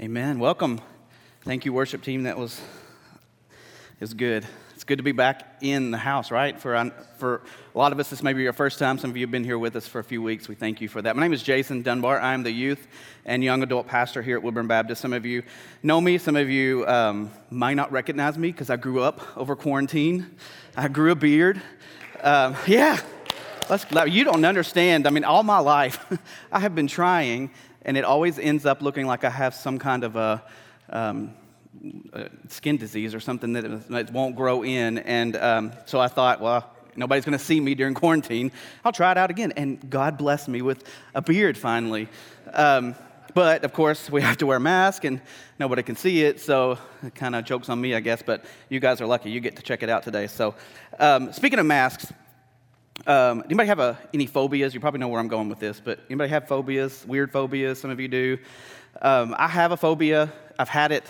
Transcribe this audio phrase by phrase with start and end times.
[0.00, 0.38] Amen.
[0.38, 0.80] Welcome.
[1.42, 2.22] Thank you, worship team.
[2.22, 2.58] That was
[4.00, 4.46] was good.
[4.74, 6.58] It's good to be back in the house, right?
[6.58, 7.42] For for
[7.74, 8.96] a lot of us, this may be your first time.
[8.96, 10.48] Some of you have been here with us for a few weeks.
[10.48, 11.16] We thank you for that.
[11.16, 12.18] My name is Jason Dunbar.
[12.18, 12.88] I am the youth
[13.26, 15.02] and young adult pastor here at Woodburn Baptist.
[15.02, 15.42] Some of you
[15.82, 16.16] know me.
[16.16, 20.34] Some of you um, might not recognize me because I grew up over quarantine.
[20.78, 21.60] I grew a beard.
[22.22, 22.98] Um, yeah.
[23.68, 25.06] Let's, you don't understand.
[25.06, 26.04] I mean, all my life,
[26.50, 27.50] I have been trying
[27.82, 30.42] and it always ends up looking like I have some kind of a,
[30.90, 31.34] um,
[32.12, 34.98] a skin disease or something that it won't grow in.
[34.98, 38.52] And um, so I thought, well, nobody's going to see me during quarantine.
[38.84, 39.52] I'll try it out again.
[39.56, 42.08] And God blessed me with a beard finally.
[42.52, 42.94] Um,
[43.34, 45.20] but of course, we have to wear a mask and
[45.58, 48.22] nobody can see it, so it kind of jokes on me, I guess.
[48.22, 50.26] But you guys are lucky; you get to check it out today.
[50.26, 50.54] So,
[50.98, 52.12] um, speaking of masks,
[53.06, 54.74] um, anybody have a, any phobias?
[54.74, 57.04] You probably know where I'm going with this, but anybody have phobias?
[57.06, 57.80] Weird phobias?
[57.80, 58.38] Some of you do.
[59.00, 60.32] Um, I have a phobia.
[60.58, 61.04] I've had it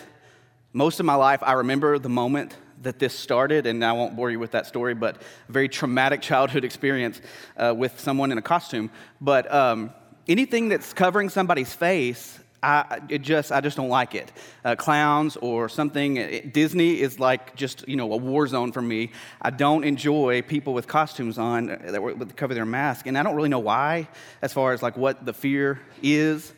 [0.73, 1.43] most of my life.
[1.43, 4.95] I remember the moment that this started, and I won't bore you with that story,
[4.95, 7.21] but a very traumatic childhood experience
[7.57, 8.91] uh, with someone in a costume.
[9.21, 9.93] But um,
[10.29, 14.31] anything that's covering somebody's face, I, just, I just don't like it.
[14.65, 16.17] Uh, clowns or something.
[16.17, 19.13] It, uh, Disney is like just, you know, a war zone for me.
[19.41, 23.07] I don't enjoy people with costumes on that cover their mask.
[23.07, 24.09] And I don't really know why,
[24.43, 26.53] as far as like what the fear is.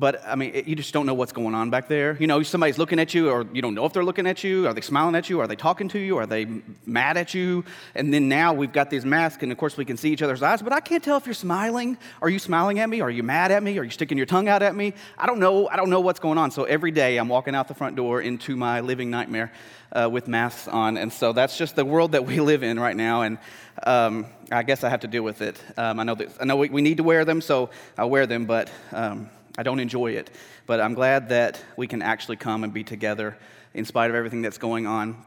[0.00, 2.16] But I mean, you just don't know what's going on back there.
[2.18, 4.66] You know, somebody's looking at you, or you don't know if they're looking at you.
[4.66, 5.40] Are they smiling at you?
[5.40, 6.16] Are they talking to you?
[6.16, 6.46] Are they
[6.86, 7.66] mad at you?
[7.94, 10.42] And then now we've got these masks, and of course we can see each other's
[10.42, 11.98] eyes, but I can't tell if you're smiling.
[12.22, 13.02] Are you smiling at me?
[13.02, 13.78] Are you mad at me?
[13.78, 14.94] Are you sticking your tongue out at me?
[15.18, 15.68] I don't know.
[15.68, 16.50] I don't know what's going on.
[16.50, 19.52] So every day I'm walking out the front door into my living nightmare
[19.92, 20.96] uh, with masks on.
[20.96, 23.20] And so that's just the world that we live in right now.
[23.20, 23.36] And
[23.82, 25.62] um, I guess I have to deal with it.
[25.76, 28.26] Um, I know, that, I know we, we, need to wear them, so I wear
[28.26, 28.70] them, but.
[28.92, 29.28] Um,
[29.60, 30.30] I don't enjoy it,
[30.64, 33.36] but I'm glad that we can actually come and be together
[33.74, 35.22] in spite of everything that's going on.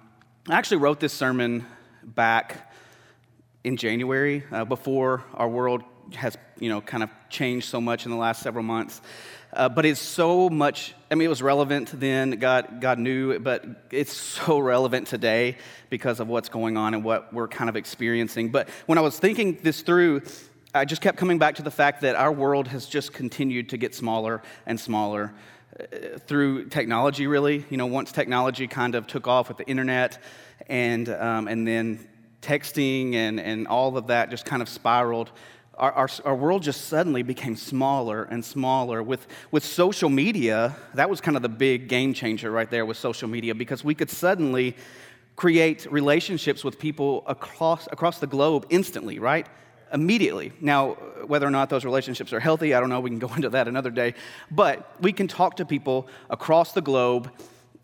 [0.50, 1.68] I actually wrote this sermon
[2.02, 2.74] back
[3.64, 5.84] in January uh, before our world
[6.16, 9.02] has, you know, kind of changed so much in the last several months.
[9.54, 13.64] Uh, but it's so much, I mean, it was relevant then, God, God knew but
[13.92, 15.58] it's so relevant today
[15.92, 18.50] because of what's going on and what we're kind of experiencing.
[18.50, 20.24] But when I was thinking this through,
[20.76, 23.78] I just kept coming back to the fact that our world has just continued to
[23.78, 25.32] get smaller and smaller
[25.80, 27.64] uh, through technology, really.
[27.70, 30.18] You know, once technology kind of took off with the internet
[30.68, 32.08] and, um, and then
[32.42, 35.32] texting and, and all of that just kind of spiraled,
[35.76, 39.04] our, our, our, world just suddenly became smaller and smaller.
[39.04, 42.98] With, with social media, that was kind of the big game changer right there with
[42.98, 44.76] social media because we could suddenly
[45.36, 49.46] create relationships with people across, across the globe instantly, right?
[49.94, 50.52] Immediately.
[50.60, 50.94] Now,
[51.26, 53.00] whether or not those relationships are healthy, I don't know.
[53.00, 54.16] We can go into that another day.
[54.52, 57.32] But we can talk to people across the globe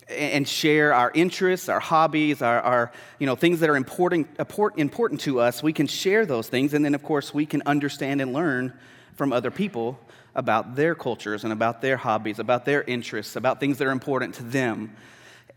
[0.09, 4.27] and share our interests, our hobbies, our, our, you know, things that are important,
[4.75, 5.61] important to us.
[5.61, 6.73] We can share those things.
[6.73, 8.73] And then, of course, we can understand and learn
[9.13, 9.99] from other people
[10.33, 14.33] about their cultures and about their hobbies, about their interests, about things that are important
[14.35, 14.95] to them.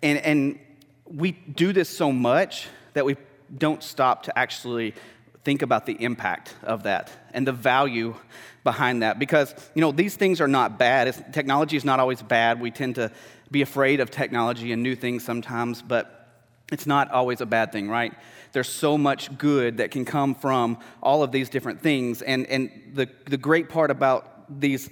[0.03, 0.59] And, and
[1.07, 3.17] we do this so much that we
[3.57, 4.95] don't stop to actually
[5.45, 8.15] think about the impact of that and the value
[8.65, 9.19] behind that.
[9.19, 11.09] Because you know these things are not bad.
[11.09, 12.61] It's, technology is not always bad.
[12.61, 13.11] We tend to
[13.53, 16.19] be afraid of technology and new things sometimes but
[16.73, 18.15] it's not always a bad thing right?
[18.53, 22.21] There's so much good that can come from all of these different things.
[22.23, 24.91] And, and the, the great part about these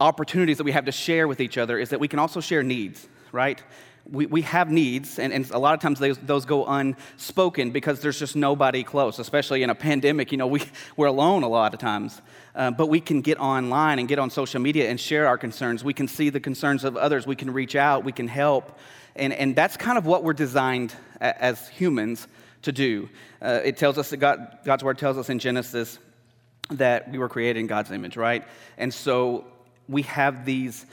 [0.00, 2.62] opportunities that we have to share with each other is that we can also share
[2.62, 3.62] needs right
[4.10, 8.00] we, we have needs, and, and a lot of times those, those go unspoken because
[8.00, 10.32] there's just nobody close, especially in a pandemic.
[10.32, 10.62] You know, we,
[10.96, 12.20] we're alone a lot of times.
[12.54, 15.84] Uh, but we can get online and get on social media and share our concerns.
[15.84, 17.26] We can see the concerns of others.
[17.26, 18.04] We can reach out.
[18.04, 18.76] We can help.
[19.14, 22.26] And, and that's kind of what we're designed as humans
[22.62, 23.08] to do.
[23.40, 25.98] Uh, it tells us that God, God's word tells us in Genesis
[26.72, 28.44] that we were created in God's image, right?
[28.78, 29.44] And so
[29.88, 30.86] we have these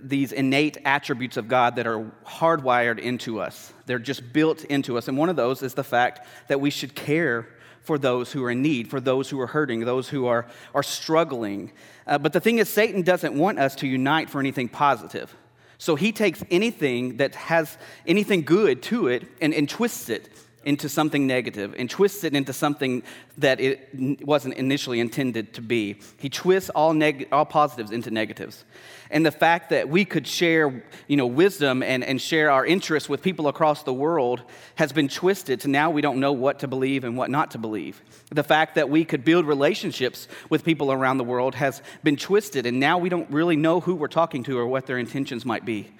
[0.00, 3.72] these innate attributes of God that are hardwired into us.
[3.86, 5.08] They're just built into us.
[5.08, 7.48] And one of those is the fact that we should care
[7.82, 10.82] for those who are in need, for those who are hurting, those who are, are
[10.82, 11.72] struggling.
[12.06, 15.34] Uh, but the thing is, Satan doesn't want us to unite for anything positive.
[15.78, 20.28] So he takes anything that has anything good to it and, and twists it
[20.64, 23.02] into something negative and twists it into something
[23.38, 25.98] that it wasn't initially intended to be.
[26.18, 28.64] He twists all, neg- all positives into negatives.
[29.10, 33.08] And the fact that we could share you know, wisdom and, and share our interests
[33.08, 34.42] with people across the world
[34.76, 37.58] has been twisted to now we don't know what to believe and what not to
[37.58, 38.00] believe.
[38.30, 42.64] The fact that we could build relationships with people around the world has been twisted,
[42.64, 45.66] and now we don't really know who we're talking to or what their intentions might
[45.66, 45.90] be.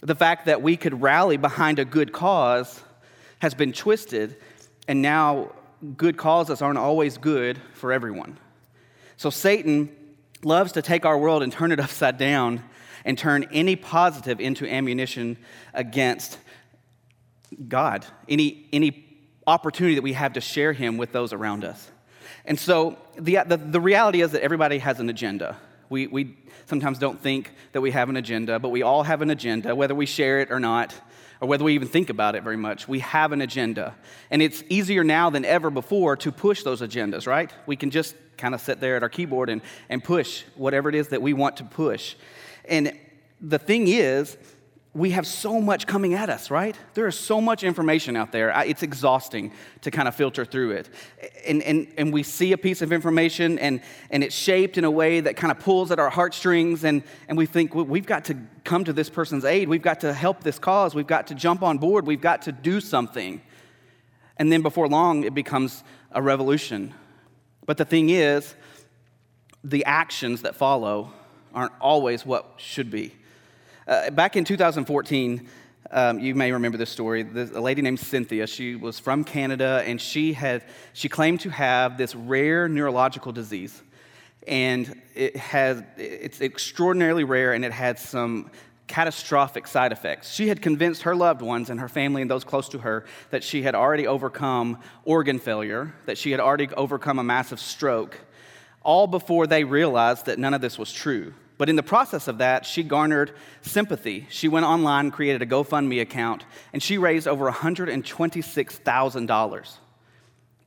[0.00, 2.82] The fact that we could rally behind a good cause
[3.46, 4.34] has been twisted,
[4.88, 5.52] and now
[5.96, 8.36] good causes aren't always good for everyone.
[9.16, 9.88] So Satan
[10.42, 12.64] loves to take our world and turn it upside down
[13.04, 15.36] and turn any positive into ammunition
[15.74, 16.38] against
[17.68, 19.04] God, any, any
[19.46, 21.88] opportunity that we have to share Him with those around us.
[22.46, 25.56] And so the, the, the reality is that everybody has an agenda.
[25.88, 29.30] We, we sometimes don't think that we have an agenda, but we all have an
[29.30, 30.92] agenda, whether we share it or not
[31.40, 32.88] or whether we even think about it very much.
[32.88, 33.94] We have an agenda.
[34.30, 37.52] And it's easier now than ever before to push those agendas, right?
[37.66, 40.94] We can just kind of sit there at our keyboard and, and push whatever it
[40.94, 42.16] is that we want to push.
[42.66, 42.92] And
[43.40, 44.36] the thing is,
[44.96, 46.74] we have so much coming at us, right?
[46.94, 48.50] There is so much information out there.
[48.64, 49.52] It's exhausting
[49.82, 50.88] to kind of filter through it.
[51.46, 54.90] And, and, and we see a piece of information and, and it's shaped in a
[54.90, 58.24] way that kind of pulls at our heartstrings, and, and we think, well, we've got
[58.26, 59.68] to come to this person's aid.
[59.68, 60.94] We've got to help this cause.
[60.94, 62.06] We've got to jump on board.
[62.06, 63.42] We've got to do something.
[64.38, 66.94] And then before long, it becomes a revolution.
[67.66, 68.54] But the thing is,
[69.62, 71.12] the actions that follow
[71.54, 73.14] aren't always what should be.
[73.86, 75.48] Uh, back in 2014,
[75.92, 77.20] um, you may remember this story.
[77.22, 81.96] a lady named Cynthia, she was from Canada, and she had she claimed to have
[81.96, 83.80] this rare neurological disease,
[84.48, 88.50] and it has it's extraordinarily rare, and it had some
[88.88, 90.32] catastrophic side effects.
[90.32, 93.44] She had convinced her loved ones and her family and those close to her that
[93.44, 98.18] she had already overcome organ failure, that she had already overcome a massive stroke,
[98.82, 101.34] all before they realized that none of this was true.
[101.58, 103.32] But in the process of that, she garnered
[103.62, 104.26] sympathy.
[104.28, 109.76] She went online, created a GoFundMe account, and she raised over $126,000.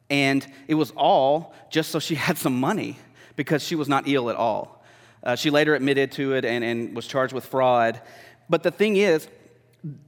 [0.10, 2.98] And it was all just so she had some money
[3.36, 4.84] because she was not ill at all.
[5.24, 8.02] Uh, she later admitted to it and, and was charged with fraud.
[8.50, 9.28] But the thing is,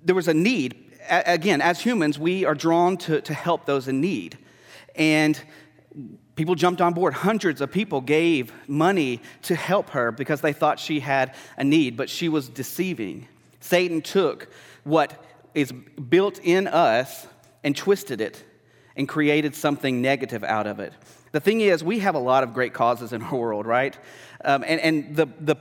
[0.03, 0.91] there was a need.
[1.09, 4.37] A- again, as humans, we are drawn to, to help those in need.
[4.95, 5.39] And
[6.35, 7.13] People jumped on board.
[7.13, 11.97] Hundreds of people gave money to help her because they thought she had a need,
[11.97, 13.27] but she was deceiving.
[13.59, 14.47] Satan took
[14.83, 15.23] what
[15.53, 17.27] is built in us
[17.63, 18.43] and twisted it
[18.95, 20.93] and created something negative out of it.
[21.31, 23.97] The thing is, we have a lot of great causes in our world, right?
[24.43, 25.55] Um, and and the, the,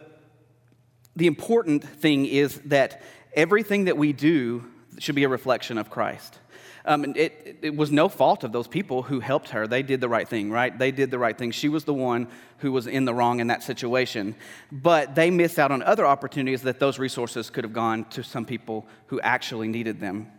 [1.15, 3.03] the important thing is that
[3.35, 4.65] everything that we do
[4.99, 6.39] should be a reflection of Christ.
[6.85, 9.67] Um, it, it was no fault of those people who helped her.
[9.67, 10.77] They did the right thing, right?
[10.77, 11.51] They did the right thing.
[11.51, 12.29] She was the one
[12.59, 14.35] who was in the wrong in that situation.
[14.73, 18.45] But they missed out on other opportunities that those resources could have gone to some
[18.45, 20.31] people who actually needed them.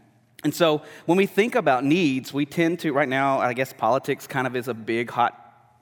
[0.44, 4.26] And so when we think about needs, we tend to, right now, I guess politics
[4.26, 5.38] kind of is a big hot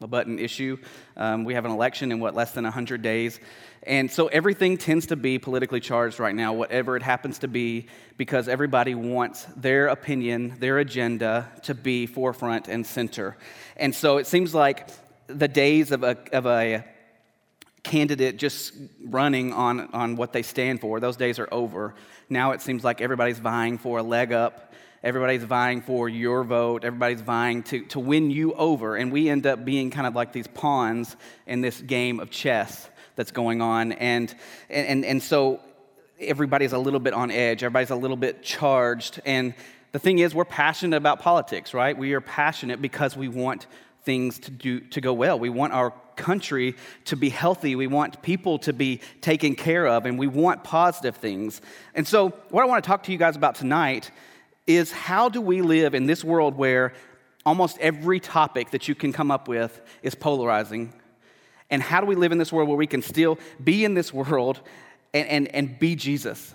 [0.07, 0.77] button issue.
[1.17, 3.39] Um, we have an election in what, less than 100 days.
[3.83, 7.87] And so everything tends to be politically charged right now, whatever it happens to be,
[8.17, 13.37] because everybody wants their opinion, their agenda to be forefront and center.
[13.77, 14.89] And so it seems like
[15.27, 16.83] the days of a, of a
[17.83, 18.73] candidate just
[19.05, 21.95] running on, on what they stand for, those days are over.
[22.29, 24.68] Now it seems like everybody's vying for a leg up.
[25.03, 26.83] Everybody's vying for your vote.
[26.83, 28.97] Everybody's vying to, to win you over.
[28.97, 31.15] And we end up being kind of like these pawns
[31.47, 33.93] in this game of chess that's going on.
[33.93, 34.33] And,
[34.69, 35.61] and, and so
[36.19, 39.21] everybody's a little bit on edge, everybody's a little bit charged.
[39.25, 39.53] And
[39.91, 41.97] the thing is, we're passionate about politics, right?
[41.97, 43.67] We are passionate because we want
[44.03, 45.39] things to, do, to go well.
[45.39, 46.75] We want our country
[47.05, 47.75] to be healthy.
[47.75, 51.61] We want people to be taken care of, and we want positive things.
[51.95, 54.11] And so, what I want to talk to you guys about tonight
[54.69, 56.93] is how do we live in this world where
[57.45, 60.93] almost every topic that you can come up with is polarizing
[61.69, 64.13] and how do we live in this world where we can still be in this
[64.13, 64.61] world
[65.13, 66.53] and, and, and be Jesus?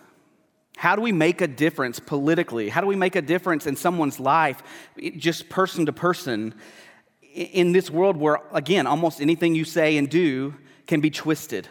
[0.77, 2.69] How do we make a difference politically?
[2.69, 4.63] How do we make a difference in someone's life,
[5.17, 6.55] just person to person,
[7.33, 10.55] in this world where, again, almost anything you say and do
[10.87, 11.69] can be twisted?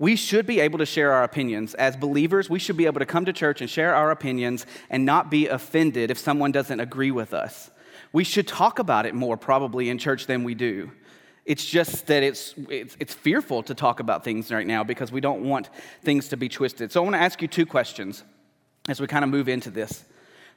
[0.00, 1.74] We should be able to share our opinions.
[1.74, 5.04] As believers, we should be able to come to church and share our opinions and
[5.04, 7.70] not be offended if someone doesn't agree with us.
[8.10, 10.90] We should talk about it more probably in church than we do.
[11.44, 15.20] It's just that it's, it's, it's, fearful to talk about things right now because we
[15.20, 15.68] don't want
[16.02, 16.90] things to be twisted.
[16.90, 18.24] So I want to ask you two questions
[18.88, 20.04] as we kind of move into this.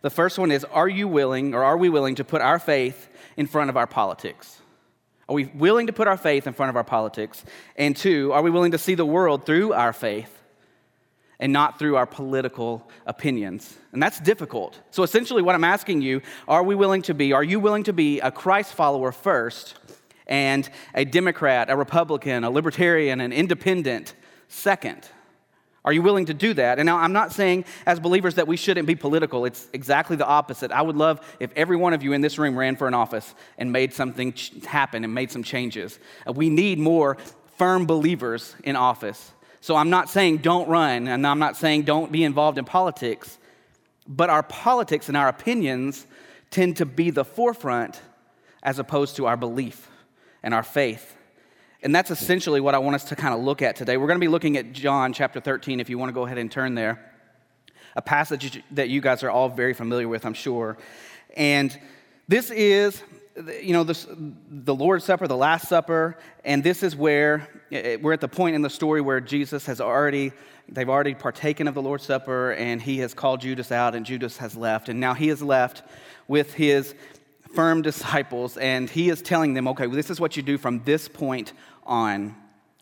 [0.04, 3.10] The first one is Are you willing, or are we willing to put our faith
[3.36, 4.62] in front of our politics?
[5.30, 7.44] Are we willing to put our faith in front of our politics?
[7.78, 10.42] And two, are we willing to see the world through our faith
[11.40, 13.78] and not through our political opinions?
[13.94, 14.80] And that's difficult.
[14.92, 17.94] So essentially, what I'm asking you are we willing to be, are you willing to
[17.94, 19.76] be a Christ follower first
[20.28, 24.16] and a Democrat, a Republican, a Libertarian, an independent
[24.50, 25.08] second?
[25.86, 26.80] Are you willing to do that?
[26.80, 29.44] And now I'm not saying as believers that we shouldn't be political.
[29.44, 30.72] It's exactly the opposite.
[30.72, 33.36] I would love if every one of you in this room ran for an office
[33.58, 34.34] and made something
[34.66, 36.00] happen and made some changes.
[36.26, 37.18] Uh, we need more
[37.58, 39.32] firm believers in office.
[39.60, 43.38] So I'm not saying don't run, and I'm not saying don't be involved in politics,
[44.08, 46.06] but our politics and our opinions
[46.50, 48.02] tend to be the forefront
[48.62, 49.90] as opposed to our belief
[50.42, 51.16] and our faith.
[51.84, 53.98] And that's essentially what I want us to kind of look at today.
[53.98, 56.38] We're going to be looking at John chapter 13, if you want to go ahead
[56.38, 57.12] and turn there.
[57.98, 60.78] A passage that you guys are all very familiar with, I'm sure.
[61.36, 61.78] And
[62.30, 63.04] this is,
[63.62, 68.22] you know, this, the Lord's Supper, the Last Supper, and this is where we're at
[68.22, 70.32] the point in the story where Jesus has already,
[70.70, 74.38] they've already partaken of the Lord's Supper, and he has called Judas out, and Judas
[74.38, 74.88] has left.
[74.88, 75.84] And now he is left
[76.30, 76.96] with his
[77.54, 80.82] firm disciples, and he is telling them, okay, well, this is what you do from
[80.86, 81.52] this point
[81.86, 82.36] on.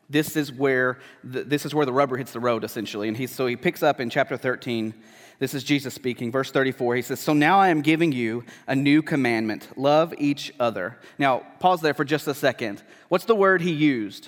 [0.10, 3.08] This is where the, this is where the rubber hits the road, essentially.
[3.08, 4.94] And he, so he picks up in chapter 13.
[5.40, 6.98] This is Jesus speaking, verse 34.
[6.98, 11.00] He says, So now I am giving you a new commandment love each other.
[11.18, 12.84] Now, pause there for just a second.
[13.10, 14.28] What's the word he used?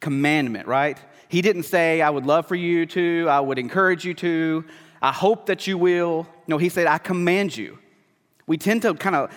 [0.00, 0.98] Commandment, right?
[1.28, 4.64] He didn't say, I would love for you to, I would encourage you to,
[5.00, 6.26] I hope that you will.
[6.46, 7.78] No, he said, I command you.
[8.46, 9.30] We tend to kind of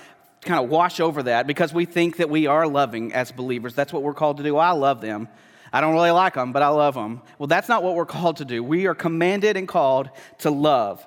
[0.47, 3.75] kind of wash over that because we think that we are loving as believers.
[3.75, 4.57] That's what we're called to do.
[4.57, 5.27] I love them.
[5.71, 7.21] I don't really like them, but I love them.
[7.37, 8.63] Well, that's not what we're called to do.
[8.63, 11.05] We are commanded and called to love.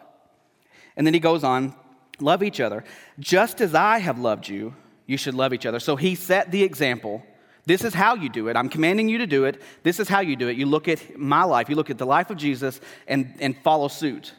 [0.96, 1.74] And then he goes on
[2.20, 2.84] love each other.
[3.18, 4.74] Just as I have loved you,
[5.06, 5.80] you should love each other.
[5.80, 7.22] So he set the example.
[7.64, 8.56] This is how you do it.
[8.56, 9.60] I'm commanding you to do it.
[9.82, 10.56] This is how you do it.
[10.56, 13.88] You look at my life, you look at the life of Jesus and, and follow
[13.88, 14.34] suit.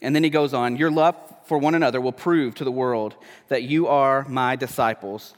[0.00, 1.16] And then he goes on Your love
[1.48, 3.16] for one another will prove to the world
[3.48, 5.34] that you are my disciples.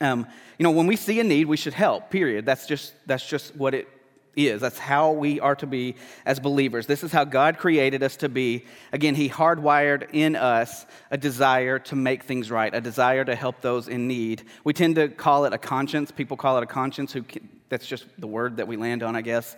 [0.00, 0.26] Um,
[0.58, 2.44] you know, when we see a need, we should help, period.
[2.44, 3.88] That's just, that's just what it
[4.36, 4.60] is.
[4.60, 5.94] That's how we are to be
[6.26, 6.86] as believers.
[6.86, 8.64] This is how God created us to be.
[8.92, 13.60] Again, He hardwired in us a desire to make things right, a desire to help
[13.60, 14.42] those in need.
[14.64, 16.10] We tend to call it a conscience.
[16.10, 17.12] People call it a conscience.
[17.12, 17.24] Who
[17.68, 19.56] that's just the word that we land on, I guess.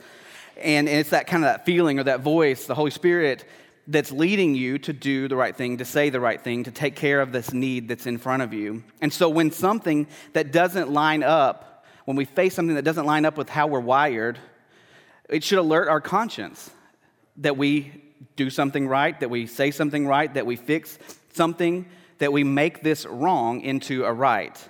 [0.56, 3.44] And, and it's that kind of that feeling or that voice, the Holy Spirit
[3.88, 6.97] that's leading you to do the right thing, to say the right thing, to take
[6.97, 8.83] care of this need that's in front of you.
[9.00, 13.25] And so when something that doesn't line up, when we face something that doesn't line
[13.25, 14.38] up with how we're wired,
[15.28, 16.71] it should alert our conscience
[17.38, 18.02] that we
[18.35, 20.99] do something right, that we say something right, that we fix
[21.33, 21.87] something,
[22.19, 24.69] that we make this wrong into a right.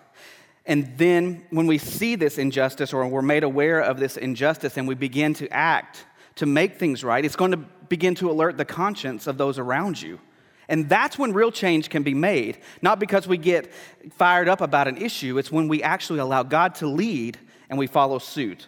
[0.67, 4.89] And then when we see this injustice or we're made aware of this injustice and
[4.89, 6.05] we begin to act
[6.37, 7.57] to make things right, it's going to
[7.89, 10.21] begin to alert the conscience of those around you.
[10.69, 12.59] And that's when real change can be made.
[12.83, 13.73] Not because we get
[14.15, 17.39] fired up about an issue, it's when we actually allow God to lead
[17.71, 18.67] and we follow suit.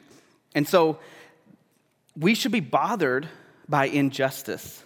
[0.54, 0.98] And so
[2.16, 3.28] we should be bothered
[3.68, 4.82] by injustice.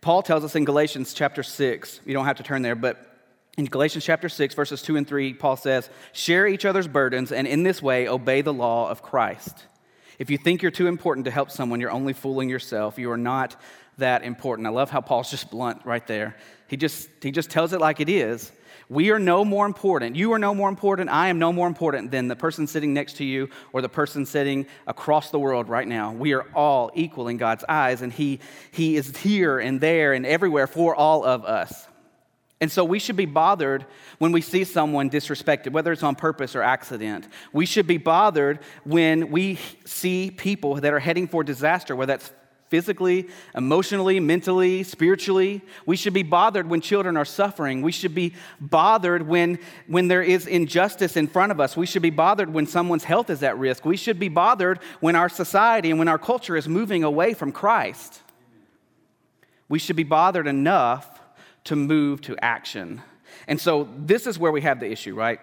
[0.00, 3.08] Paul tells us in Galatians chapter 6, you don't have to turn there, but
[3.56, 7.46] in Galatians chapter 6, verses 2 and 3, Paul says, Share each other's burdens, and
[7.46, 9.66] in this way obey the law of Christ.
[10.18, 12.98] If you think you're too important to help someone, you're only fooling yourself.
[12.98, 13.56] You are not
[13.98, 14.66] that important.
[14.66, 16.36] I love how Paul's just blunt right there.
[16.68, 18.50] He just, he just tells it like it is.
[18.88, 20.16] We are no more important.
[20.16, 21.08] You are no more important.
[21.08, 24.26] I am no more important than the person sitting next to you or the person
[24.26, 26.12] sitting across the world right now.
[26.12, 28.40] We are all equal in God's eyes, and He,
[28.70, 31.86] he is here and there and everywhere for all of us.
[32.62, 33.86] And so we should be bothered
[34.18, 37.26] when we see someone disrespected, whether it's on purpose or accident.
[37.52, 42.32] We should be bothered when we see people that are heading for disaster, whether that's
[42.68, 45.60] physically, emotionally, mentally, spiritually.
[45.86, 47.82] We should be bothered when children are suffering.
[47.82, 51.76] We should be bothered when, when there is injustice in front of us.
[51.76, 53.84] We should be bothered when someone's health is at risk.
[53.84, 57.50] We should be bothered when our society and when our culture is moving away from
[57.50, 58.22] Christ.
[59.68, 61.21] We should be bothered enough
[61.64, 63.02] to move to action.
[63.46, 65.40] And so this is where we have the issue, right?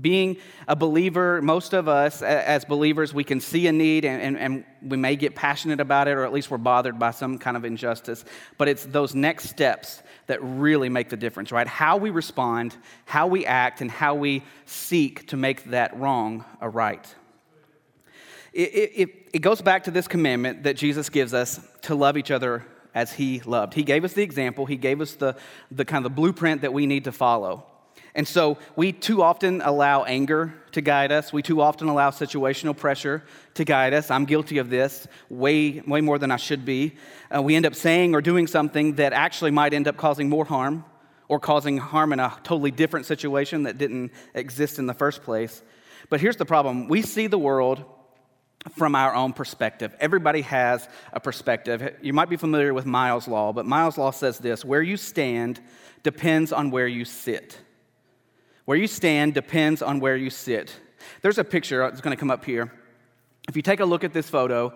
[0.00, 4.38] Being a believer, most of us as believers, we can see a need and, and,
[4.38, 7.56] and, we may get passionate about it, or at least we're bothered by some kind
[7.56, 8.24] of injustice.
[8.58, 11.68] But it's those next steps that really make the difference, right?
[11.68, 16.68] How we respond, how we act, and how we seek to make that wrong a
[16.68, 17.14] right.
[18.52, 22.30] It, it, it goes back to this commandment that Jesus gives us to love each
[22.30, 22.64] other
[22.94, 23.74] as he loved.
[23.74, 25.36] He gave us the example, he gave us the,
[25.70, 27.66] the kind of the blueprint that we need to follow.
[28.14, 31.32] And so we too often allow anger to guide us.
[31.32, 33.22] We too often allow situational pressure
[33.54, 34.10] to guide us.
[34.10, 36.96] I'm guilty of this way, way more than I should be.
[37.34, 40.44] Uh, we end up saying or doing something that actually might end up causing more
[40.44, 40.84] harm
[41.28, 45.62] or causing harm in a totally different situation that didn't exist in the first place.
[46.10, 47.82] But here's the problem we see the world
[48.70, 49.94] from our own perspective.
[50.00, 51.96] Everybody has a perspective.
[52.00, 55.60] You might be familiar with Miles' Law, but Miles' Law says this where you stand
[56.02, 57.58] depends on where you sit.
[58.64, 60.74] Where you stand depends on where you sit.
[61.20, 62.72] There's a picture, it's going to come up here.
[63.48, 64.72] If you take a look at this photo,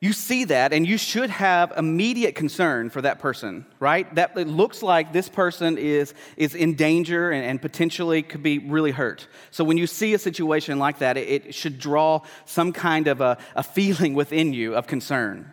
[0.00, 4.12] you see that and you should have immediate concern for that person right?
[4.14, 8.58] That it looks like this person is, is in danger and, and potentially could be
[8.58, 9.26] really hurt.
[9.50, 13.20] So when you see a situation like that it, it should draw some kind of
[13.20, 15.52] a, a feeling within you of concern.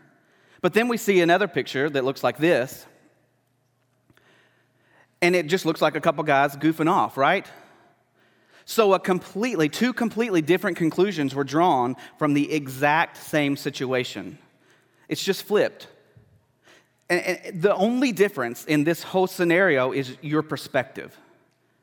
[0.61, 2.85] But then we see another picture that looks like this.
[5.21, 7.49] And it just looks like a couple guys goofing off right
[8.67, 14.39] so, a completely, two completely different conclusions were drawn from the exact same situation.
[15.07, 15.87] It's just flipped.
[17.07, 21.15] And, and the only difference in this whole scenario is your perspective.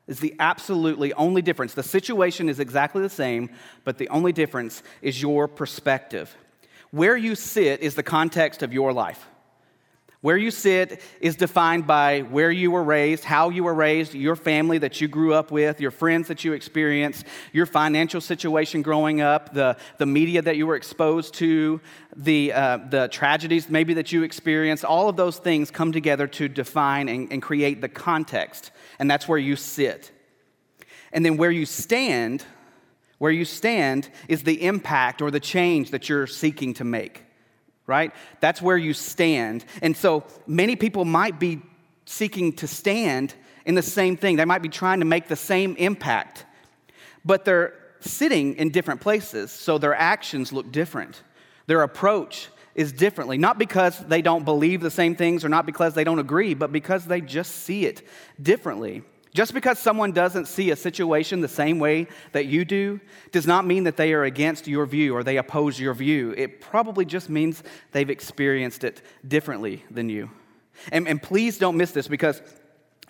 [0.07, 1.73] Is the absolutely only difference.
[1.73, 3.49] The situation is exactly the same,
[3.85, 6.35] but the only difference is your perspective.
[6.91, 9.25] Where you sit is the context of your life.
[10.23, 14.37] Where you sit is defined by where you were raised, how you were raised, your
[14.37, 19.19] family that you grew up with, your friends that you experienced, your financial situation growing
[19.19, 21.81] up, the, the media that you were exposed to,
[22.15, 24.85] the, uh, the tragedies maybe that you experienced.
[24.85, 29.27] All of those things come together to define and, and create the context, and that's
[29.27, 30.09] where you sit.
[31.11, 32.45] And then where you stand,
[33.17, 37.25] where you stand is the impact or the change that you're seeking to make
[37.87, 38.13] right?
[38.39, 39.65] That's where you stand.
[39.81, 41.61] And so many people might be
[42.05, 43.33] seeking to stand
[43.65, 44.35] in the same thing.
[44.35, 46.45] They might be trying to make the same impact,
[47.23, 51.23] but they're sitting in different places, so their actions look different.
[51.67, 55.93] Their approach is differently, not because they don't believe the same things or not because
[55.93, 58.05] they don't agree, but because they just see it
[58.41, 59.03] differently.
[59.33, 62.99] Just because someone doesn't see a situation the same way that you do
[63.31, 66.35] does not mean that they are against your view or they oppose your view.
[66.37, 70.29] It probably just means they've experienced it differently than you.
[70.91, 72.41] And, and please don't miss this because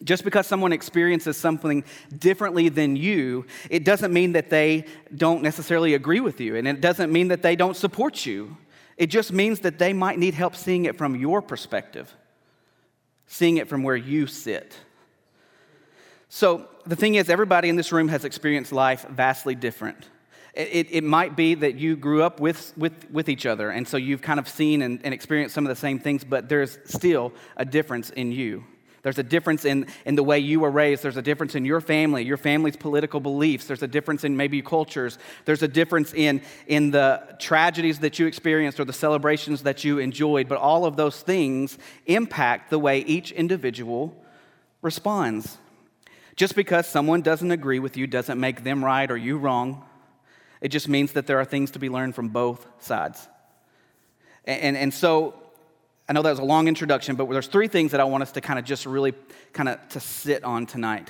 [0.04, 1.84] just because someone experiences something
[2.18, 6.82] differently than you, it doesn't mean that they don't necessarily agree with you, and it
[6.82, 8.58] doesn't mean that they don't support you.
[8.98, 12.14] It just means that they might need help seeing it from your perspective,
[13.28, 14.76] seeing it from where you sit.
[16.36, 20.10] So the thing is, everybody in this room has experienced life vastly different.
[20.56, 23.98] It, it, might be that you grew up with, with, with each other, and so
[23.98, 27.34] you've kind of seen and, and experienced some of the same things, but there's still
[27.56, 28.64] a difference in you.
[29.04, 31.04] There's a difference in, in the way you were raised.
[31.04, 33.68] There's a difference in your family, your family's political beliefs.
[33.68, 35.20] There's a difference in maybe cultures.
[35.46, 40.00] There's a difference in, in the tragedies that you experienced or the celebrations that you
[40.00, 40.50] enjoyed.
[40.50, 44.20] But all of those things impact the way each individual
[44.82, 45.60] responds.
[46.36, 49.84] Just because someone doesn't agree with you doesn't make them right or you wrong.
[50.62, 53.28] It just means that there are things to be learned from both sides.
[54.46, 55.36] And, and, and so
[56.08, 58.32] I know that was a long introduction, but there's three things that I want us
[58.34, 59.14] to kind of just really
[59.54, 61.10] kind of to sit on tonight.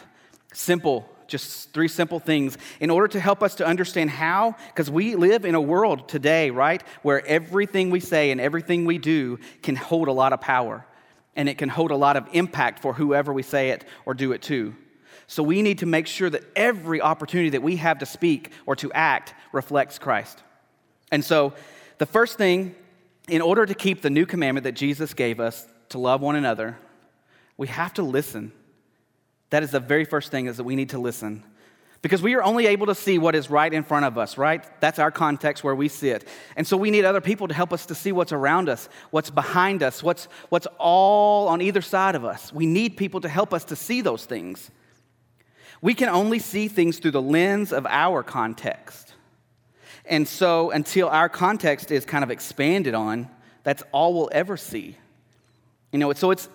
[0.54, 5.16] Simple, just three simple things in order to help us to understand how, because we
[5.16, 9.76] live in a world today, right, where everything we say and everything we do can
[9.76, 10.86] hold a lot of power
[11.36, 14.32] and it can hold a lot of impact for whoever we say it or do
[14.34, 14.76] it to.
[15.28, 18.76] So we need to make sure that every opportunity that we have to speak or
[18.78, 20.42] to act reflects Christ.
[21.12, 21.54] And so
[21.98, 22.76] the first thing,
[23.28, 26.78] in order to keep the new commandment that Jesus gave us to love one another,
[27.58, 28.52] we have to listen.
[29.52, 31.44] That is the very first thing is that we need to listen.
[32.02, 34.62] Because we are only able to see what is right in front of us, right?
[34.82, 36.28] That's our context where we sit.
[36.58, 39.30] And so we need other people to help us to see what's around us, what's
[39.30, 42.52] behind us, what's, what's all on either side of us.
[42.52, 44.70] We need people to help us to see those things.
[45.84, 49.14] We can only see things through the lens of our context.
[50.06, 53.30] And so, until our context is kind of expanded on,
[53.64, 54.96] that's all we'll ever see.
[55.92, 56.48] You know, so it's,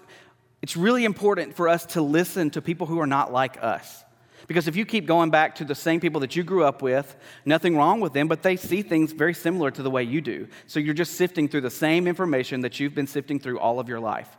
[0.62, 4.02] it's really important for us to listen to people who are not like us.
[4.46, 7.14] Because if you keep going back to the same people that you grew up with,
[7.44, 10.48] nothing wrong with them, but they see things very similar to the way you do.
[10.66, 13.90] So you're just sifting through the same information that you've been sifting through all of
[13.90, 14.38] your life.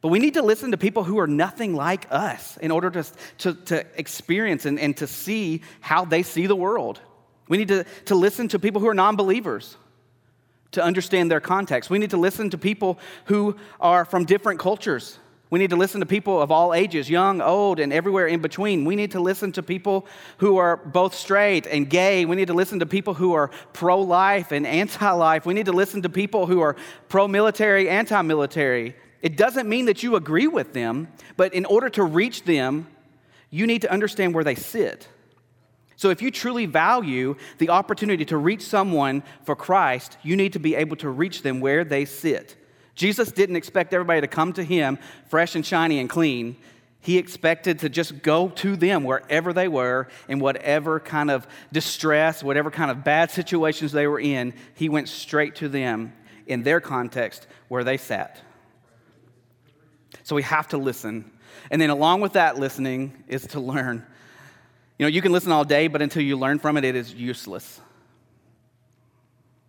[0.00, 3.04] But we need to listen to people who are nothing like us in order to,
[3.38, 7.00] to, to experience and, and to see how they see the world.
[7.48, 9.76] We need to, to listen to people who are non believers,
[10.72, 11.90] to understand their context.
[11.90, 15.18] We need to listen to people who are from different cultures.
[15.50, 18.84] We need to listen to people of all ages, young, old, and everywhere in between.
[18.84, 20.06] We need to listen to people
[20.36, 22.26] who are both straight and gay.
[22.26, 25.46] We need to listen to people who are pro life and anti life.
[25.46, 26.76] We need to listen to people who are
[27.08, 28.94] pro military, anti military.
[29.22, 32.86] It doesn't mean that you agree with them, but in order to reach them,
[33.50, 35.08] you need to understand where they sit.
[35.96, 40.60] So, if you truly value the opportunity to reach someone for Christ, you need to
[40.60, 42.56] be able to reach them where they sit.
[42.94, 46.56] Jesus didn't expect everybody to come to him fresh and shiny and clean.
[47.00, 52.44] He expected to just go to them wherever they were, in whatever kind of distress,
[52.44, 54.54] whatever kind of bad situations they were in.
[54.74, 56.12] He went straight to them
[56.46, 58.40] in their context where they sat.
[60.28, 61.30] So we have to listen.
[61.70, 64.04] And then, along with that listening, is to learn.
[64.98, 67.14] You know, you can listen all day, but until you learn from it, it is
[67.14, 67.80] useless.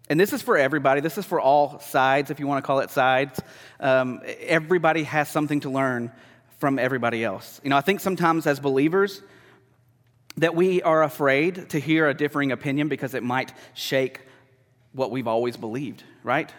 [0.09, 0.99] And this is for everybody.
[0.99, 3.39] This is for all sides, if you want to call it sides.
[3.79, 6.11] Um, everybody has something to learn
[6.57, 7.61] from everybody else.
[7.63, 9.21] You know, I think sometimes as believers,
[10.35, 14.19] that we are afraid to hear a differing opinion because it might shake
[14.91, 16.51] what we've always believed, right?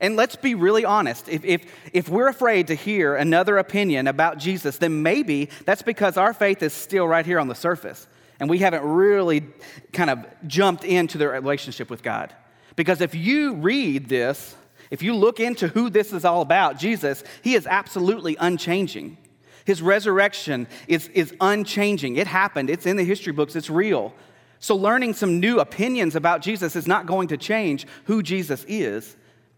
[0.00, 1.28] And let's be really honest.
[1.28, 6.16] If, if, if we're afraid to hear another opinion about Jesus, then maybe that's because
[6.16, 8.06] our faith is still right here on the surface.
[8.38, 9.46] And we haven't really
[9.92, 12.34] kind of jumped into the relationship with God.
[12.76, 14.54] Because if you read this,
[14.90, 19.16] if you look into who this is all about, Jesus, he is absolutely unchanging.
[19.64, 22.16] His resurrection is, is unchanging.
[22.16, 24.14] It happened, it's in the history books, it's real.
[24.58, 29.16] So, learning some new opinions about Jesus is not going to change who Jesus is.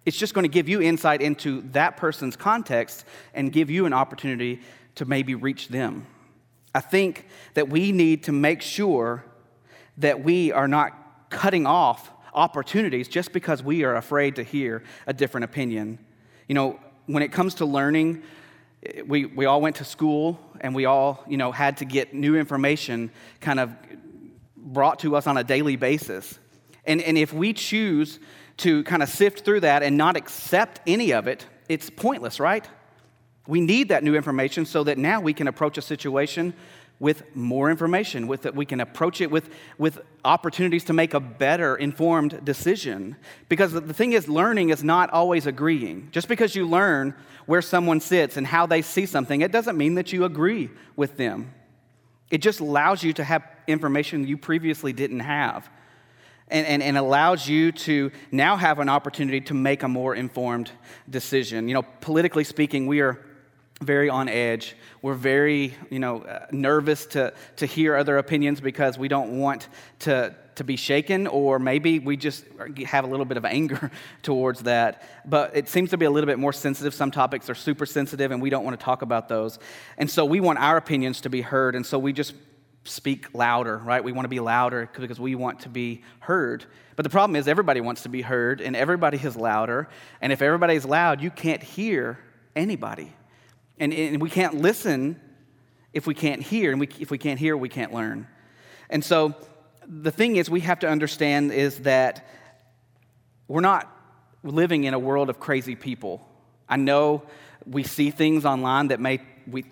[0.08, 3.92] It's just going to give you insight into that person's context and give you an
[3.92, 4.62] opportunity
[4.94, 6.06] to maybe reach them.
[6.74, 9.22] I think that we need to make sure
[9.98, 15.12] that we are not cutting off opportunities just because we are afraid to hear a
[15.12, 15.98] different opinion.
[16.48, 18.22] You know, when it comes to learning,
[19.04, 22.34] we, we all went to school and we all, you know, had to get new
[22.34, 23.10] information
[23.42, 23.76] kind of
[24.56, 26.38] brought to us on a daily basis.
[26.86, 28.18] And, and if we choose
[28.58, 32.66] to kind of sift through that and not accept any of it, it's pointless, right?
[33.46, 36.54] We need that new information so that now we can approach a situation
[37.00, 41.20] with more information, with that we can approach it with, with opportunities to make a
[41.20, 43.14] better informed decision.
[43.48, 46.08] Because the thing is, learning is not always agreeing.
[46.10, 47.14] Just because you learn
[47.46, 51.16] where someone sits and how they see something, it doesn't mean that you agree with
[51.16, 51.54] them.
[52.30, 55.70] It just allows you to have information you previously didn't have
[56.50, 60.70] and, and, and allows you to now have an opportunity to make a more informed
[61.08, 61.68] decision.
[61.68, 63.24] You know, politically speaking, we are
[63.80, 64.76] very on edge.
[65.02, 69.68] We're very, you know, uh, nervous to, to hear other opinions because we don't want
[70.00, 72.44] to, to be shaken, or maybe we just
[72.84, 73.90] have a little bit of anger
[74.22, 75.02] towards that.
[75.24, 76.92] But it seems to be a little bit more sensitive.
[76.92, 79.60] Some topics are super sensitive, and we don't want to talk about those.
[79.96, 82.34] And so we want our opinions to be heard, and so we just
[82.84, 84.02] speak louder, right?
[84.02, 86.64] We want to be louder because we want to be heard.
[86.96, 89.88] But the problem is, everybody wants to be heard, and everybody is louder.
[90.20, 92.18] And if everybody's loud, you can't hear
[92.56, 93.12] anybody.
[93.78, 95.20] And, and we can't listen
[95.92, 96.70] if we can't hear.
[96.72, 98.26] And we, if we can't hear, we can't learn.
[98.90, 99.34] And so
[99.86, 102.26] the thing is, we have to understand is that
[103.46, 103.90] we're not
[104.42, 106.26] living in a world of crazy people.
[106.68, 107.22] I know
[107.64, 109.64] we see things online that may we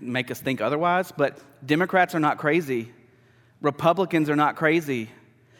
[0.00, 2.90] make us think otherwise, but Democrats are not crazy.
[3.60, 5.10] Republicans are not crazy.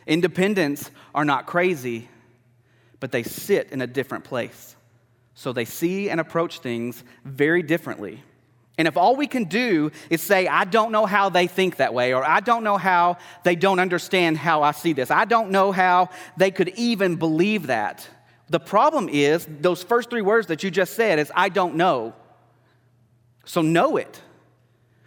[0.06, 2.08] Independents are not crazy,
[3.00, 4.76] but they sit in a different place.
[5.34, 8.22] So they see and approach things very differently.
[8.78, 11.94] And if all we can do is say, I don't know how they think that
[11.94, 15.50] way, or I don't know how they don't understand how I see this, I don't
[15.50, 18.08] know how they could even believe that.
[18.48, 22.14] The problem is, those first three words that you just said is, I don't know.
[23.44, 24.20] So know it.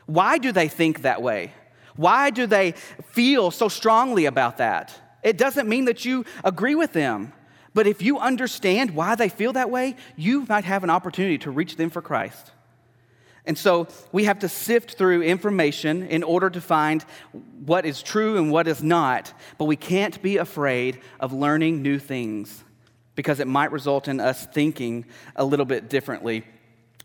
[0.05, 1.53] Why do they think that way?
[1.95, 2.71] Why do they
[3.11, 4.99] feel so strongly about that?
[5.23, 7.33] It doesn't mean that you agree with them.
[7.73, 11.51] But if you understand why they feel that way, you might have an opportunity to
[11.51, 12.51] reach them for Christ.
[13.45, 17.03] And so we have to sift through information in order to find
[17.65, 19.33] what is true and what is not.
[19.57, 22.63] But we can't be afraid of learning new things
[23.15, 26.43] because it might result in us thinking a little bit differently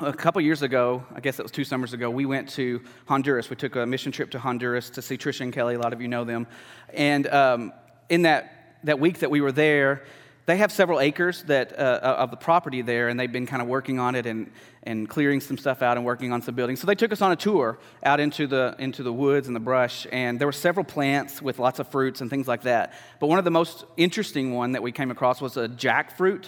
[0.03, 3.51] a couple years ago, I guess it was two summers ago, we went to Honduras.
[3.51, 5.75] We took a mission trip to Honduras to see Trisha and Kelly.
[5.75, 6.47] A lot of you know them.
[6.95, 7.73] And um,
[8.09, 10.05] in that, that week that we were there,
[10.47, 13.69] they have several acres that, uh, of the property there, and they've been kind of
[13.69, 14.51] working on it and,
[14.83, 16.81] and clearing some stuff out and working on some buildings.
[16.81, 19.61] So they took us on a tour out into the, into the woods and the
[19.61, 22.95] brush, and there were several plants with lots of fruits and things like that.
[23.21, 26.47] But one of the most interesting one that we came across was a jackfruit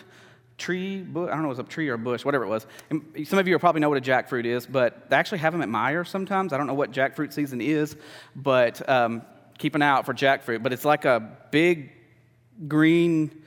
[0.59, 2.67] tree, I don't know if it was a tree or a bush, whatever it was.
[2.91, 5.63] And some of you probably know what a jackfruit is, but they actually have them
[5.63, 6.53] at Meijer sometimes.
[6.53, 7.97] I don't know what jackfruit season is,
[8.37, 9.23] but um,
[9.59, 10.63] keep an eye out for jackfruit.
[10.63, 11.93] But it's like a big
[12.69, 13.43] green,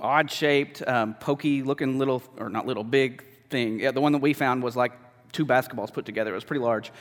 [0.00, 3.80] odd shaped, um, pokey looking little, or not little, big thing.
[3.80, 4.92] Yeah, the one that we found was like
[5.32, 6.32] two basketballs put together.
[6.32, 6.92] It was pretty large.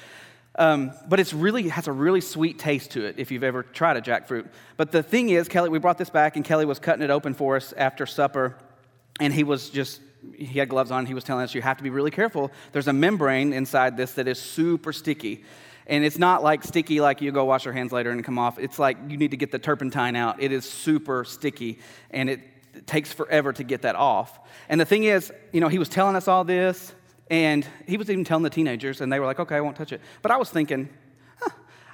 [0.56, 3.98] Um, but it's really has a really sweet taste to it if you've ever tried
[3.98, 4.50] a jackfruit.
[4.78, 7.34] But the thing is, Kelly, we brought this back, and Kelly was cutting it open
[7.34, 8.56] for us after supper
[9.20, 10.02] and he was just
[10.36, 11.06] he had gloves on.
[11.06, 12.52] He was telling us you have to be really careful.
[12.72, 15.44] There's a membrane inside this that is super sticky.
[15.88, 18.60] And it's not like sticky like you go wash your hands later and come off.
[18.60, 20.42] It's like you need to get the turpentine out.
[20.42, 21.80] It is super sticky
[22.12, 22.42] and it,
[22.74, 24.40] it takes forever to get that off.
[24.68, 26.94] And the thing is you know he was telling us all this
[27.30, 29.92] and he was even telling the teenagers and they were like okay i won't touch
[29.92, 30.02] it.
[30.22, 30.90] But i was thinking
[31.40, 31.50] huh,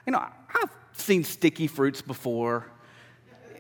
[0.05, 2.65] you know i've seen sticky fruits before.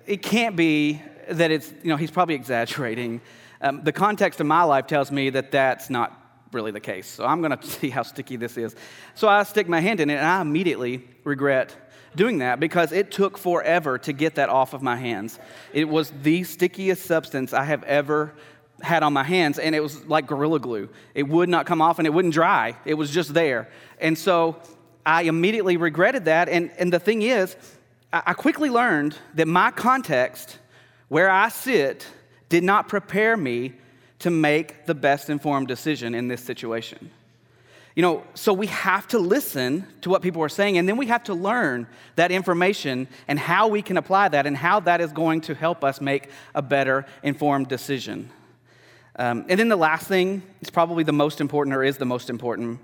[0.05, 3.21] It can't be that it's you know he's probably exaggerating
[3.65, 7.07] um, the context of my life tells me that that's not really the case.
[7.07, 8.75] So I'm going to see how sticky this is.
[9.15, 11.75] So I stick my hand in it, and I immediately regret
[12.15, 15.39] doing that because it took forever to get that off of my hands.
[15.73, 18.33] It was the stickiest substance I have ever
[18.81, 20.87] had on my hands, and it was like Gorilla Glue.
[21.15, 23.69] It would not come off and it wouldn't dry, it was just there.
[23.99, 24.57] And so
[25.05, 26.49] I immediately regretted that.
[26.49, 27.55] And, and the thing is,
[28.13, 30.59] I quickly learned that my context,
[31.09, 32.07] where I sit,
[32.55, 33.73] did not prepare me
[34.19, 37.11] to make the best informed decision in this situation.
[37.97, 41.07] You know, so we have to listen to what people are saying, and then we
[41.07, 45.11] have to learn that information and how we can apply that and how that is
[45.11, 48.29] going to help us make a better informed decision.
[49.19, 52.29] Um, and then the last thing is probably the most important, or is the most
[52.29, 52.79] important,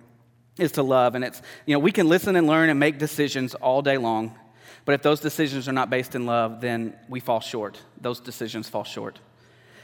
[0.57, 1.15] is to love.
[1.15, 4.38] And it's, you know, we can listen and learn and make decisions all day long,
[4.84, 7.79] but if those decisions are not based in love, then we fall short.
[8.01, 9.21] Those decisions fall short.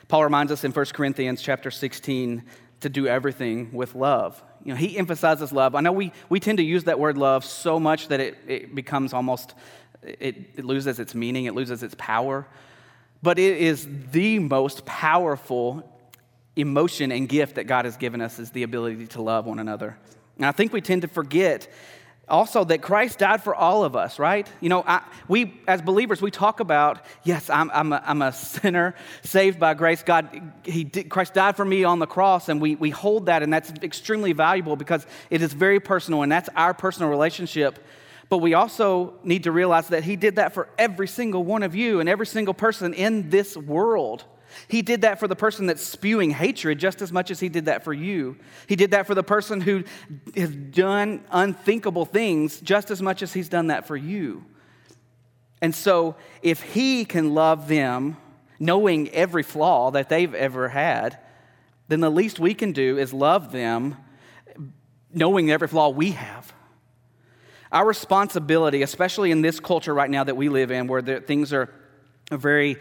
[0.08, 2.44] Paul reminds us in 1 Corinthians chapter 16
[2.80, 4.42] to do everything with love.
[4.64, 5.76] You know, he emphasizes love.
[5.76, 8.76] I know we, we tend to use that word love so much that it, it
[8.76, 9.54] becomes almost,
[10.04, 12.48] it, it loses its meaning, it loses its power.
[13.22, 15.84] But it is the most powerful
[16.56, 19.98] emotion and gift that God has given us is the ability to love one another.
[20.38, 21.68] And I think we tend to forget
[22.30, 24.48] also that Christ died for all of us, right?
[24.60, 28.34] You know, I, we as believers, we talk about, yes, I'm, I'm, a, I'm a
[28.34, 30.04] sinner saved by grace.
[30.04, 33.44] God, he did, Christ died for me on the cross, and we, we hold that,
[33.44, 37.80] and that's extremely valuable because it is very personal, and that's our personal relationship.
[38.30, 41.76] But we also need to realize that He did that for every single one of
[41.76, 44.26] you and every single person in this world.
[44.68, 47.66] He did that for the person that's spewing hatred just as much as he did
[47.66, 48.38] that for you.
[48.68, 49.84] He did that for the person who
[50.36, 54.46] has done unthinkable things just as much as he's done that for you.
[55.62, 58.18] And so, if he can love them,
[58.60, 61.18] knowing every flaw that they've ever had,
[61.88, 63.98] then the least we can do is love them,
[65.14, 66.54] knowing every flaw we have.
[67.72, 71.74] Our responsibility, especially in this culture right now that we live in, where things are
[72.32, 72.78] very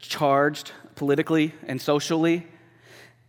[0.00, 2.46] charged politically and socially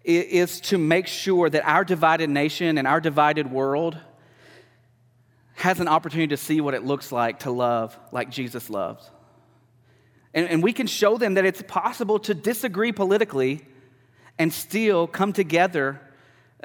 [0.04, 3.98] is to make sure that our divided nation and our divided world
[5.54, 9.10] has an opportunity to see what it looks like to love like Jesus loves.
[10.34, 13.66] And, and we can show them that it's possible to disagree politically
[14.38, 16.02] and still come together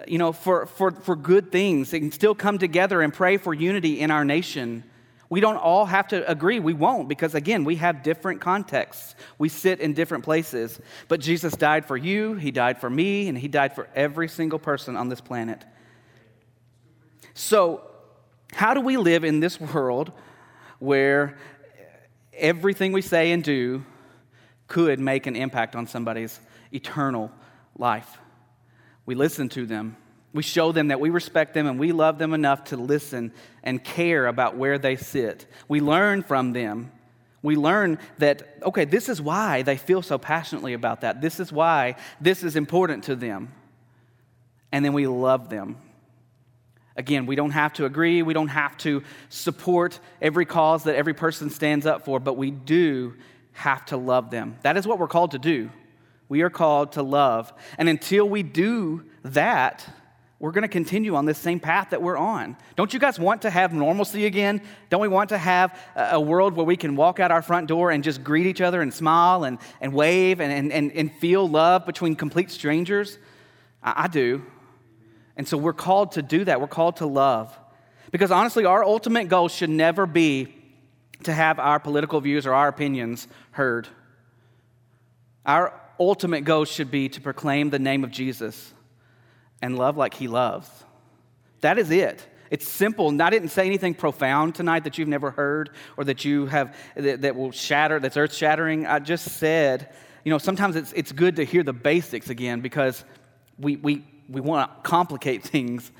[0.08, 4.00] you know, for, for, for good things and still come together and pray for unity
[4.00, 4.82] in our nation
[5.34, 6.60] we don't all have to agree.
[6.60, 9.16] We won't, because again, we have different contexts.
[9.36, 10.78] We sit in different places.
[11.08, 14.60] But Jesus died for you, He died for me, and He died for every single
[14.60, 15.64] person on this planet.
[17.34, 17.82] So,
[18.52, 20.12] how do we live in this world
[20.78, 21.36] where
[22.34, 23.84] everything we say and do
[24.68, 26.38] could make an impact on somebody's
[26.72, 27.32] eternal
[27.76, 28.18] life?
[29.04, 29.96] We listen to them,
[30.34, 33.82] we show them that we respect them and we love them enough to listen and
[33.82, 35.46] care about where they sit.
[35.68, 36.90] We learn from them.
[37.40, 41.20] We learn that, okay, this is why they feel so passionately about that.
[41.20, 43.52] This is why this is important to them.
[44.72, 45.76] And then we love them.
[46.96, 51.14] Again, we don't have to agree, we don't have to support every cause that every
[51.14, 53.14] person stands up for, but we do
[53.52, 54.58] have to love them.
[54.62, 55.70] That is what we're called to do.
[56.28, 57.52] We are called to love.
[57.78, 59.86] And until we do that,
[60.44, 62.54] we're going to continue on this same path that we're on.
[62.76, 64.60] Don't you guys want to have normalcy again?
[64.90, 67.90] Don't we want to have a world where we can walk out our front door
[67.90, 71.86] and just greet each other and smile and, and wave and, and, and feel love
[71.86, 73.16] between complete strangers?
[73.82, 74.44] I, I do.
[75.38, 76.60] And so we're called to do that.
[76.60, 77.58] We're called to love.
[78.10, 80.54] Because honestly, our ultimate goal should never be
[81.22, 83.88] to have our political views or our opinions heard.
[85.46, 88.73] Our ultimate goal should be to proclaim the name of Jesus
[89.62, 90.68] and love like he loves.
[91.60, 92.26] That is it.
[92.50, 93.20] It's simple.
[93.20, 97.22] I didn't say anything profound tonight that you've never heard or that you have that,
[97.22, 98.86] that will shatter, that's earth shattering.
[98.86, 103.04] I just said, you know, sometimes it's, it's good to hear the basics again because
[103.58, 105.90] we, we, we want to complicate things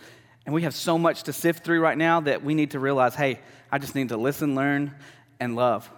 [0.47, 3.15] and we have so much to sift through right now that we need to realize
[3.15, 3.41] hey,
[3.73, 4.95] I just need to listen, learn,
[5.41, 5.91] and love.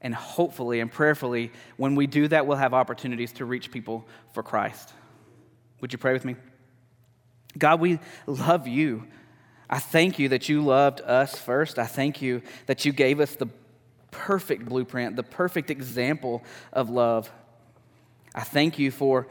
[0.00, 4.42] And hopefully and prayerfully, when we do that, we'll have opportunities to reach people for
[4.42, 4.92] Christ.
[5.84, 6.34] Would you pray with me?
[7.58, 9.06] God, we love you.
[9.68, 11.78] I thank you that you loved us first.
[11.78, 13.48] I thank you that you gave us the
[14.10, 16.42] perfect blueprint, the perfect example
[16.72, 17.30] of love.
[18.34, 19.26] I thank you for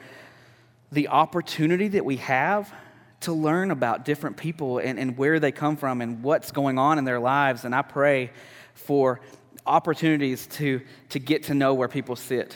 [0.91, 2.71] the opportunity that we have
[3.21, 6.99] to learn about different people and, and where they come from and what's going on
[6.99, 7.65] in their lives.
[7.65, 8.29] And I pray
[8.75, 9.21] for
[9.65, 12.55] opportunities to, to get to know where people sit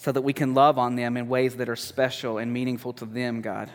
[0.00, 3.04] so that we can love on them in ways that are special and meaningful to
[3.04, 3.68] them, God.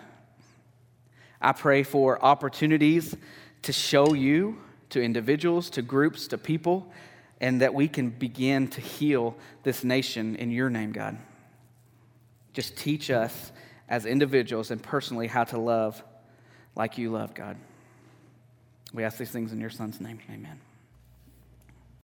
[1.40, 3.16] I pray for opportunities
[3.62, 4.58] to show you
[4.90, 6.92] to individuals, to groups, to people,
[7.40, 11.16] and that we can begin to heal this nation in your name, God.
[12.54, 13.52] Just teach us
[13.88, 16.02] as individuals and personally how to love
[16.76, 17.56] like you love, God.
[18.96, 20.18] We ask these things in your son's name.
[20.32, 20.60] Amen.